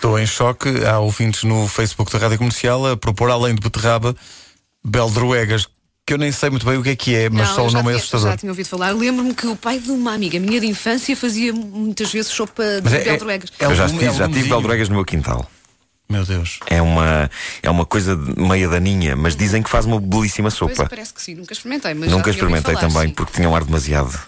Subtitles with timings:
[0.00, 0.70] Estou em choque.
[0.86, 4.16] Há ouvintes no Facebook da Rádio Comercial a propor, além de beterraba,
[4.82, 5.68] beldroegas,
[6.06, 7.70] que eu nem sei muito bem o que é que é, mas Não, só o
[7.70, 8.30] nome é tinha- assustador.
[8.30, 8.92] Já tinha ouvido falar.
[8.92, 12.80] Lembro-me que o pai de uma amiga minha de infância fazia muitas vezes sopa de
[12.84, 13.52] Mas é- é- beldroegas.
[13.58, 15.46] é Eu já tive, é já tive beldroegas no meu quintal.
[16.08, 16.60] Meu Deus.
[16.66, 17.30] É uma,
[17.62, 20.88] é uma coisa meia daninha, mas dizem que faz uma belíssima Pois, sopa.
[20.88, 23.14] parece que sim, nunca experimentei, mas Nunca experimentei falar, também sim.
[23.14, 24.18] porque tinha um ar demasiado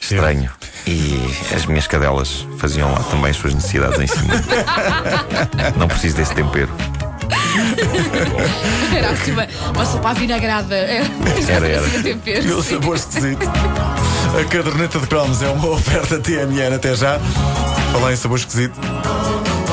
[0.00, 0.50] estranho.
[0.86, 1.20] E
[1.54, 4.34] as minhas cadelas faziam lá também as suas necessidades em cima.
[5.76, 6.70] Não preciso desse tempero.
[8.94, 10.76] Era assim uma, uma sopa vinagrada.
[10.76, 11.06] Era,
[11.48, 11.82] Era, era.
[11.82, 13.46] Fazia tempero, Meu sabor esquisito.
[14.38, 17.18] A caderneta de cromos é uma oferta TMN até já.
[17.92, 18.78] Falar em sabor esquisito.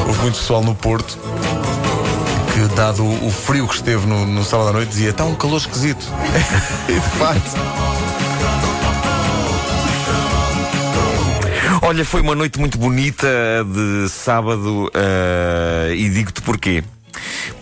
[0.07, 1.17] Houve muito pessoal no Porto
[2.53, 5.57] que, dado o frio que esteve no, no sábado à noite, dizia: está um calor
[5.57, 6.05] esquisito.
[6.87, 8.12] e de facto.
[11.85, 13.27] Olha, foi uma noite muito bonita
[13.65, 16.81] de sábado eh, e digo-te porquê.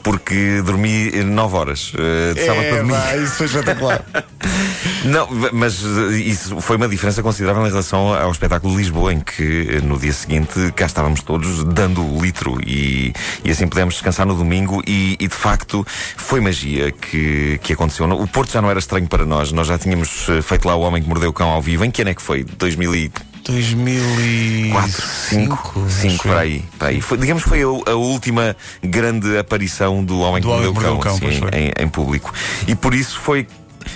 [0.04, 3.00] Porque dormi 9 horas eh, de sábado para É, domingo.
[3.00, 4.06] pá, isso foi espetacular.
[5.06, 9.20] Não, mas eh, isso foi uma diferença considerável em relação ao espetáculo de Lisboa, em
[9.20, 13.12] que no dia seguinte cá estávamos todos dando o litro e,
[13.44, 18.08] e assim pudemos descansar no domingo e, e, de facto foi magia que, que aconteceu.
[18.08, 21.02] O Porto já não era estranho para nós, nós já tínhamos feito lá o Homem
[21.02, 21.84] que Mordeu o Cão ao vivo.
[21.84, 22.44] Em que ano é que foi?
[22.44, 26.64] 2004, 2004, 5, 5 para aí.
[26.78, 27.02] Para aí.
[27.02, 30.76] Foi, digamos que foi a, a última grande aparição do Homem Do que Mordeu o
[30.76, 32.34] Cão, Cão, assim, em, em público.
[32.68, 33.48] E por isso foi.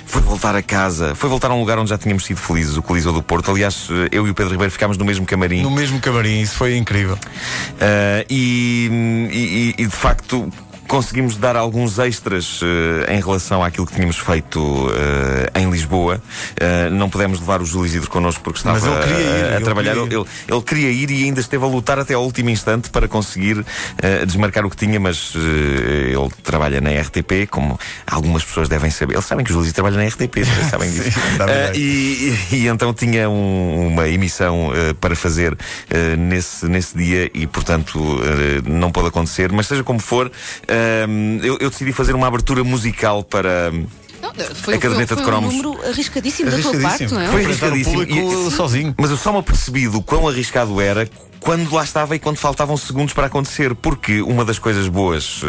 [0.07, 2.81] Foi voltar a casa, foi voltar a um lugar onde já tínhamos sido felizes, o
[2.81, 3.51] Coliseu do Porto.
[3.51, 5.61] Aliás, eu e o Pedro Ribeiro ficámos no mesmo camarim.
[5.61, 7.13] No mesmo camarim, isso foi incrível.
[7.15, 8.89] Uh, e,
[9.31, 10.51] e- e, de facto
[10.87, 12.65] conseguimos dar alguns extras uh,
[13.11, 14.91] em relação àquilo que tínhamos feito uh,
[15.59, 16.21] em Lisboa.
[16.61, 19.93] Uh, não pudemos levar o Júlio Isidro connosco porque estava ir, a, a trabalhar.
[19.95, 20.17] queria.
[20.19, 23.65] Ele, ele queria ir e ainda esteve a lutar até ao último instante para conseguir
[24.25, 29.13] desmarcar o que tinha, mas ele trabalha na RTP, como algumas pessoas devem saber.
[29.15, 31.11] Eles sabem que o Júlio Isidro trabalha na RTP, sabem disso.
[31.73, 35.57] Sim, e, e- e então tinha um- uma emissão para fazer
[36.17, 38.19] nesse, nesse dia e, portanto,
[38.65, 39.51] não pôde acontecer.
[39.51, 40.31] Mas seja como for,
[40.75, 41.05] eh,
[41.43, 43.71] eu, eu decidi fazer uma abertura musical para.
[44.21, 45.55] Não, foi, A caderneta foi, de foi um cromos.
[45.63, 47.19] número arriscadíssimo, da tua parte, Arriscadíssimo.
[47.19, 47.31] não é?
[47.31, 48.05] Foi arriscadíssimo.
[48.05, 48.95] público E- sozinho.
[48.97, 51.07] Mas eu só me apercebi do quão arriscado era
[51.45, 53.75] quando lá estava e quando faltavam segundos para acontecer.
[53.75, 55.41] Porque uma das coisas boas,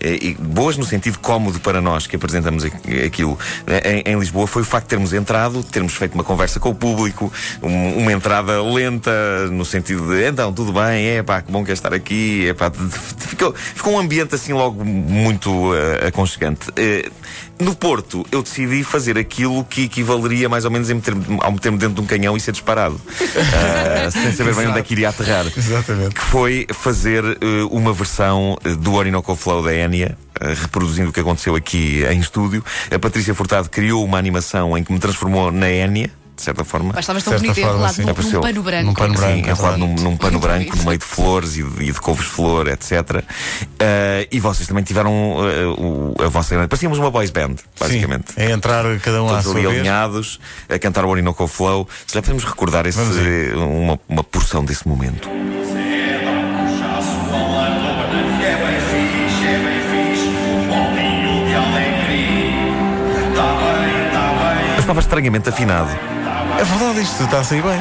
[0.00, 3.36] e boas no sentido cómodo para nós que apresentamos aqu- aquilo
[3.66, 6.70] eh, em, em Lisboa, foi o facto de termos entrado, termos feito uma conversa com
[6.70, 9.10] o público, um- uma entrada lenta,
[9.50, 12.54] no sentido de então, tudo bem, é pá, que bom que é estar aqui, é
[12.54, 12.70] pá,
[13.18, 16.70] ficou, ficou um ambiente assim logo muito eh, aconchegante.
[16.76, 17.10] Eh,
[17.60, 21.94] no Porto, eu decidi fazer aquilo que equivaleria mais ou menos meter, ao meter-me dentro
[21.94, 23.00] de um canhão e ser disparado.
[23.56, 25.46] Ah, sem saber bem onde é que iria aterrar.
[25.46, 26.14] Exatamente.
[26.14, 27.36] Que foi fazer eh,
[27.70, 30.16] uma versão eh, do Orinoco Flow da Enya.
[30.40, 34.84] eh, Reproduzindo o que aconteceu aqui em estúdio, a Patrícia Furtado criou uma animação em
[34.84, 36.90] que me transformou na Enya, de certa forma.
[36.94, 38.02] Mas estavas tão Certa bonito forma, enrolado sim.
[38.02, 38.86] num, num pano branco.
[38.86, 39.32] num pano branco.
[39.44, 43.22] Sim, enrolado num, num pano branco, no meio de flores e de, de couves-flor, etc.
[43.78, 45.12] Eh, e vocês também tiveram
[45.48, 46.68] eh, o- a vossa grande.
[46.68, 48.32] Parecíamos uma boys band, basicamente.
[48.32, 49.78] Sim, é entrar cada um à Todos sua ali vez.
[49.78, 51.88] alinhados, a cantar o Orinoco Flow.
[52.06, 52.98] Se já podemos recordar esse,
[53.54, 55.28] uma, uma porção desse momento.
[64.74, 65.90] Eu estava estranhamente afinado.
[66.58, 67.80] É verdade, isto está a sair bem.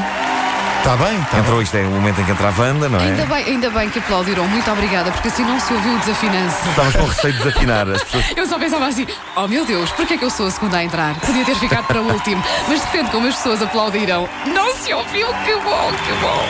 [0.79, 1.39] Está bem, está bem.
[1.39, 3.03] Entrou isto é o momento em que entra a Wanda, não é?
[3.03, 4.45] Ainda bem, ainda bem que aplaudiram.
[4.47, 6.57] Muito obrigada, porque assim não se ouviu o desafinança.
[6.67, 7.89] Estávamos com receio de desafinar.
[7.89, 9.07] As pessoas Eu só pensava assim,
[9.37, 11.15] oh meu Deus, porquê é que eu sou a segunda a entrar?
[11.21, 12.43] Podia ter ficado para o último.
[12.67, 16.43] Mas de repente, como as pessoas aplaudiram, não se ouviu, que bom, que bom.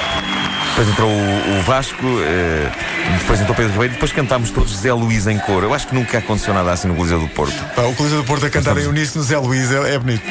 [0.69, 2.72] Depois entrou o, o Vasco, eh,
[3.19, 5.61] depois entrou o Pedro Ribeiro e depois cantámos todos Zé Luís em cor.
[5.61, 7.63] Eu acho que nunca aconteceu nada assim no Coliseu do Porto.
[7.75, 10.23] Pá, o Coliseu do Porto a cantar em uníssono Zé Luís é, é bonito.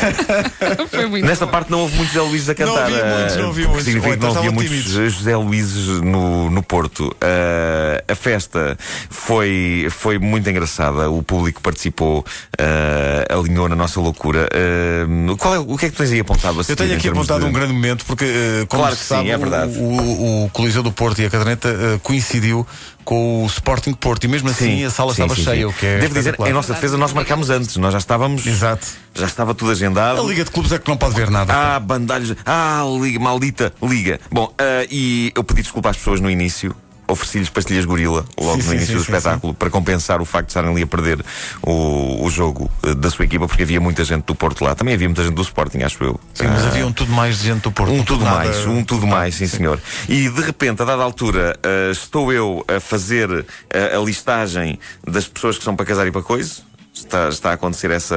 [0.90, 1.52] Foi muito Nesta bom.
[1.52, 2.84] parte não houve muitos Zé Luíses a cantar.
[2.84, 3.84] havia muitos, eh, não havia porque muitos.
[3.84, 5.14] Significa Ou que não então havia estavam muitos tímidos.
[5.14, 7.14] José Luíses no, no Porto.
[7.20, 8.76] Eh, a festa
[9.08, 11.10] foi, foi muito engraçada.
[11.10, 12.24] O público participou,
[12.58, 14.48] eh, alinhou na nossa loucura.
[14.52, 15.06] Eh,
[15.38, 17.40] qual é, o que é que tu tens aí apontado a Eu tenho aqui apontado
[17.40, 19.78] de- um grande momento porque, eh, como Claro se que sim, sabe, é verdade.
[19.78, 22.66] O, o- o Coliseu do Porto e a caderneta eh, coincidiu
[23.04, 25.64] com o Sporting Porto e mesmo assim a sala sim, estava sim, cheia, sim.
[25.64, 27.76] o que é Devo dizer, em nossa defesa nós marcámos antes.
[27.76, 28.46] Nós já estávamos.
[28.46, 28.86] Exato.
[29.14, 30.20] Já estava tudo agendado.
[30.20, 31.52] A Liga de Clubes é que não pode ver nada.
[31.52, 32.34] Ah, bandalhos.
[32.46, 34.20] Ah, liga, maldita liga.
[34.30, 36.74] Bom, ah, e eu pedi desculpa às pessoas no início.
[37.08, 40.46] ofereci-lhes pastilhas gorila logo Sim, no início sim, do sim, espetáculo para compensar o facto
[40.46, 41.18] de estarem ali a perder
[41.60, 44.76] o, o jogo eh, da sua equipa, porque havia muita gente do Porto lá.
[44.76, 46.20] Também havia muita gente do Sporting, acho eu.
[46.34, 47.92] Sim, mas Ah, havia um tudo mais de gente do Porto.
[47.92, 49.80] um tudo nada- mais, um tudo mais, sim, senhor.
[50.08, 53.44] E de repente, a dada altura, eh, estou eu a fazer
[53.74, 56.62] a listagem das pessoas que são para casar e para coisa.
[57.00, 58.14] Está, está a acontecer essa.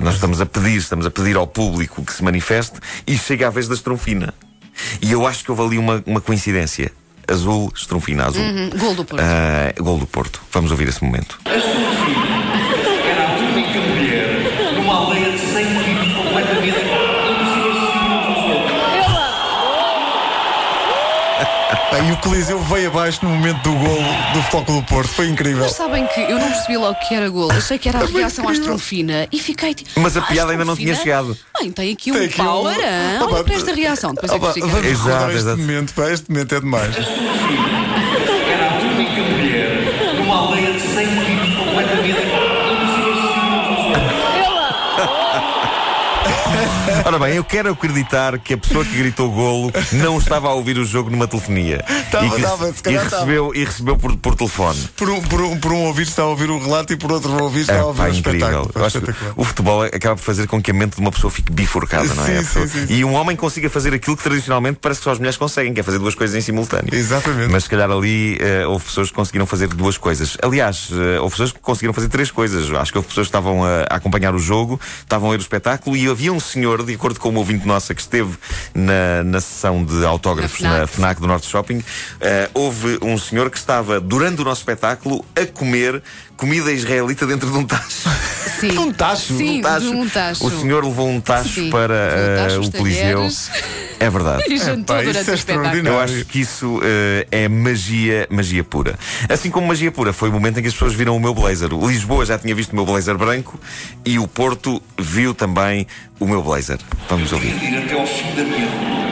[0.00, 3.50] Nós estamos a pedir, estamos a pedir ao público que se manifeste e chega a
[3.50, 4.32] vez da estrunfina.
[5.02, 6.92] E eu acho que houve ali uma, uma coincidência.
[7.28, 8.40] Azul, estrunfina azul.
[8.42, 9.20] Hum, Gol do Porto.
[9.22, 10.40] Ah, gol do Porto.
[10.52, 11.38] Vamos ouvir esse momento.
[11.44, 11.60] A sua
[12.06, 15.95] filha era a única mulher numa aldeia de 100 quilos
[22.04, 23.98] E o Coliseu veio abaixo no momento do gol
[24.34, 25.08] do Futebol do Porto.
[25.08, 25.62] Foi incrível.
[25.62, 27.50] Mas sabem que eu não percebi logo que era gol.
[27.50, 29.90] Achei que era a reação à estrofina e fiquei tipo.
[30.00, 32.76] Mas a "Ah, piada ainda não tinha chegado." Bem, tem aqui um um- power.
[32.82, 34.12] Ah, Olha para esta reação.
[34.14, 35.58] Depois é que vamos Exato, este exato.
[35.58, 35.94] momento.
[35.94, 36.96] pá, Este momento é demais.
[36.96, 37.06] Era
[38.70, 43.16] a única mulher numa aldeia de 100 quilos completamente impossível
[47.04, 50.78] Ora bem, eu quero acreditar que a pessoa que gritou golo não estava a ouvir
[50.78, 51.84] o jogo numa telefonia.
[52.04, 54.78] Estava, e que, estava, se e recebeu, e recebeu por, por telefone.
[54.96, 57.30] Por um, por, um, por um ouvir está a ouvir o relato e por outro
[57.42, 58.70] ouvir está É, a ouvir pá, o espetáculo.
[59.36, 62.26] O futebol acaba por fazer com que a mente de uma pessoa fique bifurcada, não
[62.26, 62.42] é?
[62.42, 62.94] Sim, sim, sim.
[62.94, 65.80] E um homem consiga fazer aquilo que tradicionalmente parece que só as mulheres conseguem, que
[65.80, 66.94] é fazer duas coisas em simultâneo.
[66.94, 67.50] Exatamente.
[67.50, 70.36] Mas se calhar ali eh, houve pessoas que conseguiram fazer duas coisas.
[70.42, 72.70] Aliás, eh, houve pessoas que conseguiram fazer três coisas.
[72.70, 75.42] Acho que houve pessoas que estavam a, a acompanhar o jogo, estavam a ver o
[75.42, 78.36] espetáculo e havia um senhor, de acordo com uma ouvinte nossa, que esteve
[78.74, 80.94] na, na sessão de autógrafos Na na FNAC.
[80.96, 81.82] FNAC do Norte Shopping.
[82.20, 86.02] eh, houve um senhor que estava, durante o nosso espetáculo, a comer
[86.36, 88.08] comida israelita dentro de um tacho.
[88.60, 88.78] Sim.
[88.78, 89.36] Um tacho?
[89.36, 89.80] Sim, Um tacho.
[89.80, 90.46] de um tacho.
[90.46, 91.70] O senhor levou um tacho Sim.
[91.70, 93.28] para tacho, o Coliseu.
[93.98, 94.44] É verdade.
[94.48, 95.88] E jantou Epá, durante isso é.
[95.88, 98.98] Eu acho que isso eh, é magia, magia pura.
[99.28, 101.72] Assim como magia pura foi o momento em que as pessoas viram o meu blazer.
[101.72, 103.58] O Lisboa já tinha visto o meu blazer branco
[104.04, 105.86] e o Porto viu também
[106.18, 106.78] o meu blazer.
[107.08, 107.54] Vamos ouvir.
[107.62, 109.06] Ir até ao fim da minha rua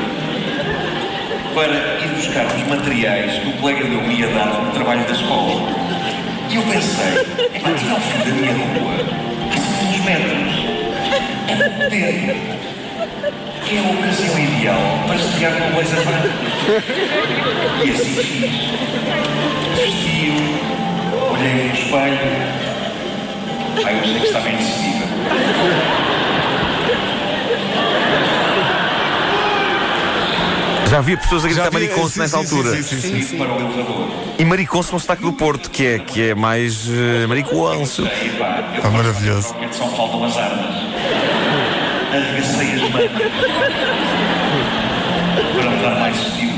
[1.55, 5.12] para ir buscar os materiais que o colega meu me ia dar no trabalho da
[5.12, 5.84] escola.
[6.55, 7.19] E eu pensei,
[7.53, 8.95] é para ir ao fim da minha rua,
[9.51, 9.59] há
[9.91, 10.55] uns metros.
[11.49, 12.31] É muito tempo.
[13.73, 15.19] É a ocasião ideal para
[15.51, 16.29] com o blazer branco.
[17.85, 18.55] E assim fiz.
[19.75, 20.39] Vesti-o,
[21.33, 22.23] olhei no espelho.
[23.85, 25.07] Ai, eu achei que estava indecisiva.
[30.89, 32.79] Já havia pessoas a gritar sim, nessa sim, sim, altura.
[34.39, 36.93] E mariconce no sotaque do Porto, que é, que é mais uh.
[36.93, 39.49] E pá, eu Pá, maravilhoso.
[39.49, 40.75] Normalmente só faltam as armas.
[42.13, 43.11] Arregacei as mangas.
[45.55, 46.55] para me dar mais estilo.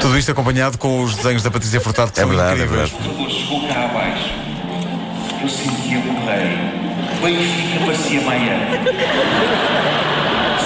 [0.00, 2.90] Tudo isto acompanhado com os desenhos da Patrícia Furtado que É são verdade, é incríveis.
[2.90, 3.08] verdade.
[3.08, 4.34] O elevador chegou cá abaixo.
[5.42, 6.58] Eu sentia o rei.
[7.22, 8.66] Benfica parecia Miami.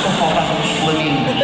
[0.02, 1.36] Só faltavam os flamingos.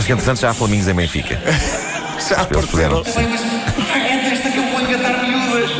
[0.00, 1.38] Acho que entretanto já há Flamingos em Benfica.
[2.26, 2.98] Já apareceram.
[2.98, 3.42] Eu falei, mas
[3.92, 5.70] "Ai, é desta que eu vou engatar miúdas.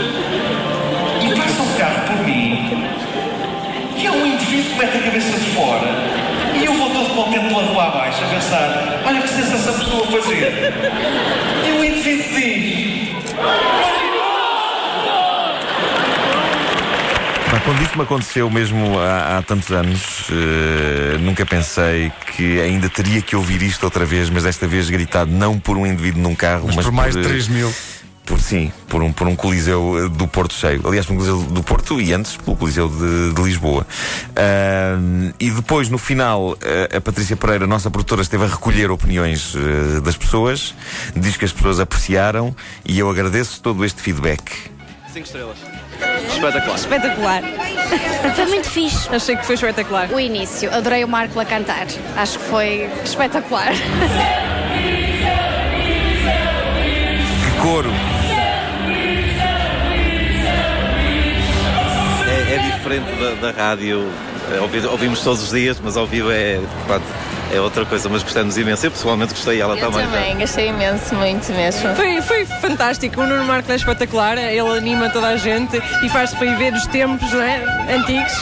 [1.23, 2.85] E passa um carro por mim.
[3.97, 5.89] E é um indivíduo que mete a cabeça de fora.
[6.55, 10.05] E eu vou todo contente pela rua abaixo a pensar: olha que sensação que estou
[10.05, 10.75] a fazer.
[11.67, 13.17] E o indivíduo diz:
[17.50, 22.89] Pá, Quando isso me aconteceu mesmo há, há tantos anos, eh, nunca pensei que ainda
[22.89, 26.35] teria que ouvir isto outra vez, mas desta vez gritado não por um indivíduo num
[26.35, 27.73] carro, mas, Mas por mais de eh, 3 mil.
[28.25, 30.81] Por sim, por um, por um Coliseu eh, do Porto cheio.
[30.87, 33.87] Aliás, por um Coliseu do Porto e antes pelo Coliseu de, de Lisboa.
[34.37, 36.57] Ahm, e depois, no final,
[36.93, 40.75] a, a Patrícia Pereira, nossa produtora, esteve a recolher opiniões eh, das pessoas,
[41.15, 42.55] diz que as pessoas apreciaram
[42.85, 44.71] e eu agradeço todo este feedback.
[45.13, 45.80] 5 estrelas.
[46.29, 46.77] Espetacular.
[46.77, 47.43] Espetacular.
[48.35, 49.09] Foi muito fixe.
[49.15, 50.09] Achei que foi espetacular.
[50.13, 51.87] O início, adorei o Marco a cantar.
[52.17, 53.73] Acho que foi espetacular.
[57.45, 57.91] Que coro!
[62.29, 64.09] É, é diferente da, da rádio.
[64.55, 67.05] É, ouvi- ouvimos todos os dias, mas ao vivo é, pronto,
[67.53, 68.09] é outra coisa.
[68.09, 68.87] Mas gostamos imenso.
[68.87, 70.07] Eu pessoalmente gostei, ela Eu também.
[70.07, 71.95] também, gostei imenso, muito mesmo.
[71.95, 73.21] Foi, foi fantástico.
[73.21, 74.39] O Nuno Marco é espetacular.
[74.39, 77.63] Ele anima toda a gente e faz reviver os tempos não é?
[77.95, 78.33] antigos.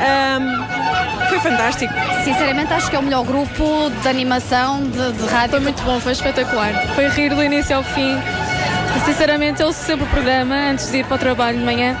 [0.00, 1.92] Ahm, foi fantástico.
[2.24, 5.50] Sinceramente, acho que é o melhor grupo de animação de, de rádio.
[5.50, 6.72] Foi muito bom, foi espetacular.
[6.94, 8.16] Foi rir do início ao fim.
[9.04, 11.96] Sinceramente, eu sempre o programa antes de ir para o trabalho de manhã.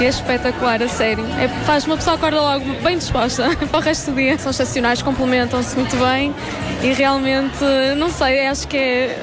[0.00, 1.24] E é espetacular, a sério.
[1.38, 4.38] É, faz uma pessoa acorda logo bem disposta para o resto do dia.
[4.38, 6.34] São excepcionais, complementam-se muito bem
[6.82, 7.64] e realmente,
[7.96, 9.18] não sei, acho que é,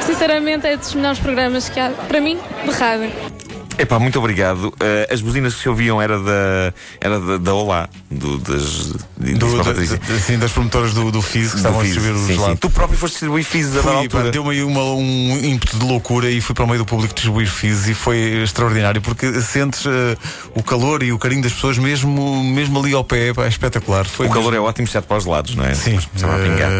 [0.00, 3.27] sinceramente, é dos melhores programas que há, para mim, de rádio.
[3.78, 4.74] Epá, muito obrigado.
[4.80, 8.62] Eh, as buzinas que se ouviam era da, era da, da Olá, do, das,
[9.16, 12.20] disse Do, da- da- assim, das promotoras do, do FIS que estavam a distribuir os
[12.22, 12.34] Sim, sim.
[12.34, 12.58] gelados.
[12.58, 14.30] Tu próprio foste distribuir Fizz a altura.
[14.32, 17.46] deu-me aí uma- um ímpeto de loucura e fui para o meio do público distribuir
[17.48, 20.16] FIS e foi extraordinário porque sentes eh,
[20.56, 24.06] o calor e o carinho das pessoas mesmo, mesmo ali ao pé, pá, é espetacular.
[24.06, 25.74] Foi O calor é ótimo, exceto para os lados, não é?
[25.74, 25.98] Sim,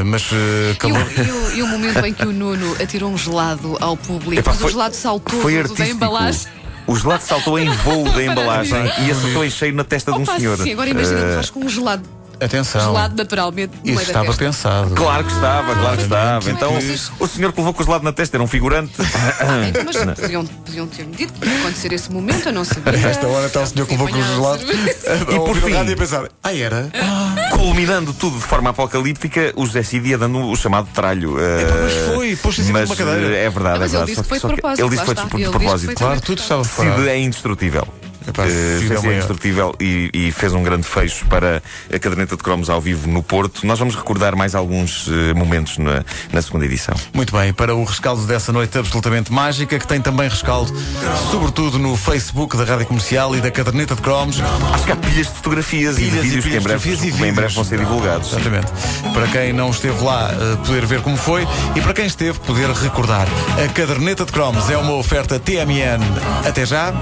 [0.04, 0.98] mas E calor.
[1.00, 4.40] o, e o- e o momento em que o Nuno atirou um gelado ao público,
[4.40, 6.40] Epá, mas o gelado saltou foi do- da embalagem.
[6.88, 10.22] O gelado saltou em voo da embalagem e acertou em cheio na testa de um
[10.22, 10.56] Opa, senhor.
[10.56, 12.02] sim, agora imagina Eh, que faz com um gelado,
[12.40, 12.80] Atenção.
[12.80, 14.94] gelado naturalmente no Isso estava pensado.
[14.94, 16.50] Claro que estava, claro que estava.
[16.50, 16.72] Então,
[17.20, 18.92] o senhor que levou com o gelado na testa era um figurante.
[19.68, 22.92] Então, mas podiam, podiam ter-me dito que ia acontecer esse momento, eu não sabia.
[22.92, 24.64] Nesta hora está o senhor que levou com os gelados
[25.30, 26.90] E por o fim- e a pensar, ah, era?
[27.52, 31.38] Culminando tudo de forma apocalíptica, o José Cid ia dando o chamado tralho.
[31.40, 33.34] eh, mas foi, pôs-se em cima de uma cadeira.
[33.36, 34.06] eh, É verdade, mas é ele verdade.
[34.06, 35.94] disse Só que foi de só propósito, Ele disse que foi de, Ele disse propósito.
[35.94, 37.08] Claro, tudo estava Cid preparado.
[37.08, 37.88] é indestrutível.
[38.28, 41.98] Epá, Eh, é José uma- é indestrutível e, e fez um grande fecho para a
[41.98, 43.66] caderneta de cromos ao vivo no Porto.
[43.66, 46.94] Nós vamos recordar mais alguns eh, momentos na, na segunda edição.
[47.14, 50.72] Muito bem, para o rescaldo dessa noite absolutamente mágica, que tem também rescaldo,
[51.30, 54.36] sobretudo no Facebook da Rádio Comercial e da Caderneta de Cromos.
[54.74, 57.24] Acho que há pilhas de fotografias Pilhas e e de vídeos que pilhas em breve,
[57.24, 58.32] e em breve vão ser divulgados.
[58.32, 58.66] Exatamente.
[59.14, 62.68] Para quem não esteve lá, eh, poder ver como foi e para quem esteve, poder
[62.70, 63.26] recordar.
[63.64, 66.00] A Caderneta de Cromos é uma oferta TMN.
[66.46, 66.92] Até já.